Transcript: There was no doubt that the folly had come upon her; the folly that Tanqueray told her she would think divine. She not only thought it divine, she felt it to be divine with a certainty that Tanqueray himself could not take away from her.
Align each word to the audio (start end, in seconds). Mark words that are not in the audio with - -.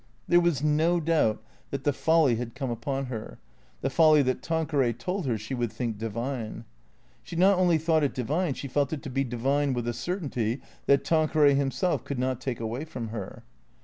There 0.27 0.39
was 0.39 0.63
no 0.63 0.99
doubt 0.99 1.43
that 1.69 1.83
the 1.83 1.93
folly 1.93 2.35
had 2.37 2.55
come 2.55 2.71
upon 2.71 3.05
her; 3.05 3.37
the 3.81 3.89
folly 3.91 4.23
that 4.23 4.41
Tanqueray 4.41 4.93
told 4.93 5.27
her 5.27 5.37
she 5.37 5.53
would 5.53 5.71
think 5.71 5.99
divine. 5.99 6.65
She 7.21 7.35
not 7.35 7.59
only 7.59 7.77
thought 7.77 8.03
it 8.03 8.15
divine, 8.15 8.55
she 8.55 8.67
felt 8.67 8.91
it 8.93 9.03
to 9.03 9.11
be 9.11 9.23
divine 9.23 9.73
with 9.73 9.87
a 9.87 9.93
certainty 9.93 10.59
that 10.87 11.03
Tanqueray 11.05 11.53
himself 11.53 12.03
could 12.03 12.17
not 12.17 12.41
take 12.41 12.59
away 12.59 12.83
from 12.83 13.09
her. 13.09 13.43